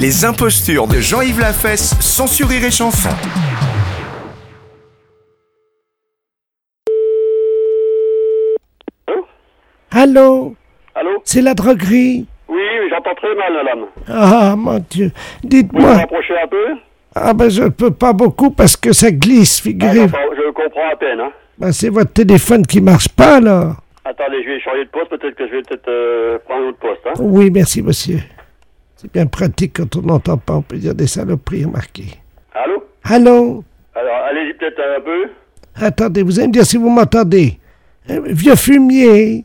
[0.00, 3.10] Les impostures de Jean-Yves Lafesse, sans sourire et chanson.
[9.90, 10.54] Allô?
[10.94, 11.10] Allô?
[11.24, 12.58] C'est la droguerie Oui,
[12.90, 13.86] j'entends très mal, madame.
[14.08, 15.06] Ah, mon Dieu.
[15.06, 15.94] Vous pouvez vous Dites-moi.
[15.94, 16.66] rapprocher un peu?
[17.14, 20.08] Ah, ben, je ne peux pas beaucoup parce que ça glisse, Ah, figurez-vous.
[20.08, 21.20] j'entends- Je comprends à peine.
[21.20, 21.30] Hein.
[21.58, 23.74] Ben, c'est votre téléphone qui marche pas, alors.
[24.04, 25.10] Attendez, je vais changer de poste.
[25.10, 27.00] Peut-être que je vais peut-être euh, prendre un autre poste.
[27.06, 27.12] Hein.
[27.20, 28.18] Oui, merci, monsieur.
[29.04, 32.06] C'est bien pratique quand on n'entend pas, on peut dire des saloperies, remarquez.
[32.54, 33.62] Allô Allô
[33.94, 35.28] Alors, allez-y peut-être un peu.
[35.76, 37.58] Attendez, vous allez me dire si vous m'entendez.
[38.08, 39.44] Euh, Vieux fumier,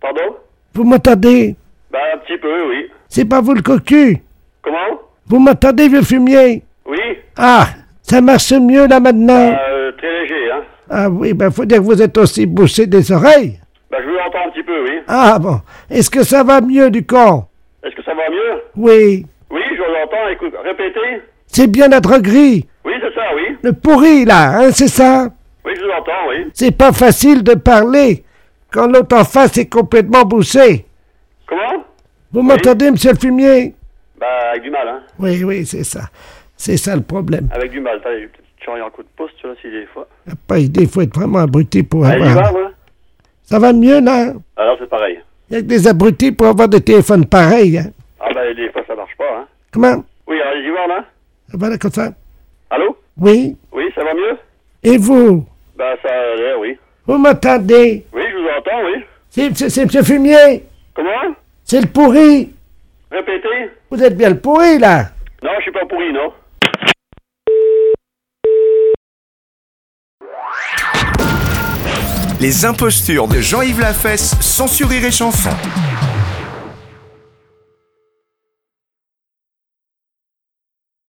[0.00, 0.36] Pardon
[0.74, 1.54] vous m'entendez
[1.92, 2.90] Ben, un petit peu, oui.
[3.08, 4.22] C'est pas vous le cocu
[4.62, 6.98] Comment Vous m'entendez, vieux fumier Oui
[7.36, 7.66] Ah,
[8.00, 10.62] ça marche mieux là maintenant euh, Très léger, hein.
[10.88, 13.60] Ah oui, ben faut dire que vous êtes aussi bouché des oreilles.
[13.90, 15.00] Ben, je vous entends un petit peu, oui.
[15.08, 17.44] Ah bon, est-ce que ça va mieux du con
[17.84, 18.60] Est-ce que ça va mieux?
[18.76, 20.28] Oui, Oui, je vous entends.
[20.32, 21.22] Écoute, répétez.
[21.46, 22.66] c'est bien la droguerie.
[22.84, 23.56] Oui, c'est ça, oui.
[23.62, 25.28] Le pourri là, hein, c'est ça?
[25.64, 26.46] Oui, je vous entends, oui.
[26.52, 28.24] C'est pas facile de parler
[28.72, 30.84] quand l'autre en face est complètement bouché.
[31.46, 31.84] Comment?
[32.32, 33.74] Vous m'entendez, monsieur le fumier?
[34.20, 35.00] Ben, avec du mal, hein.
[35.18, 36.02] Oui, oui, c'est ça.
[36.56, 37.48] C'est ça le problème.
[37.52, 38.00] Avec du mal.
[38.04, 40.06] Je vais peut-être un coup de poste, tu vois, si des fois.
[40.26, 42.52] Y a Pas idée, il faut être vraiment abruti pour Allez, avoir.
[42.52, 42.58] va.
[43.42, 44.32] Ça va mieux là?
[44.56, 45.18] Alors, c'est pareil.
[45.50, 47.78] Il y a que des abrutis pour avoir des téléphones pareils.
[47.78, 47.90] Hein.
[48.44, 49.46] Ben, des fois, ça marche pas, hein.
[49.72, 50.04] Comment?
[50.26, 51.04] Oui, allez-y voir, là?
[51.54, 52.10] Voilà comme ça.
[52.68, 52.94] Allô?
[53.16, 53.56] Oui.
[53.72, 54.36] Oui, ça va mieux?
[54.82, 55.46] Et vous?
[55.78, 56.76] Ben, ça a l'air, oui.
[57.06, 58.04] Vous m'entendez?
[58.12, 59.02] Oui, je vous entends, oui.
[59.30, 60.62] C'est c'est- c'est monsieur Fumier
[60.94, 61.34] Comment?
[61.64, 62.52] C'est le pourri
[63.10, 65.04] Répétez Vous êtes bien le pourri là
[65.42, 66.30] Non, je suis pas pourri, non.
[72.40, 75.50] Les impostures de Jean-Yves Lafesse, sourire et chanson.